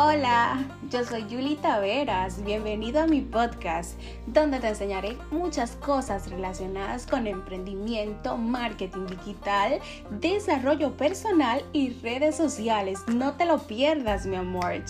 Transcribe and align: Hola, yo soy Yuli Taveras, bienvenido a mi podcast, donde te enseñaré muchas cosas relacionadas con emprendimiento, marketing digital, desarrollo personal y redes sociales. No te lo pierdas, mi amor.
Hola, 0.00 0.64
yo 0.90 1.04
soy 1.04 1.26
Yuli 1.26 1.56
Taveras, 1.56 2.44
bienvenido 2.44 3.00
a 3.00 3.08
mi 3.08 3.20
podcast, 3.20 3.98
donde 4.28 4.60
te 4.60 4.68
enseñaré 4.68 5.18
muchas 5.32 5.72
cosas 5.72 6.30
relacionadas 6.30 7.04
con 7.04 7.26
emprendimiento, 7.26 8.36
marketing 8.36 9.06
digital, 9.06 9.80
desarrollo 10.20 10.96
personal 10.96 11.64
y 11.72 11.94
redes 11.94 12.36
sociales. 12.36 13.00
No 13.08 13.32
te 13.32 13.44
lo 13.44 13.58
pierdas, 13.58 14.24
mi 14.24 14.36
amor. 14.36 14.84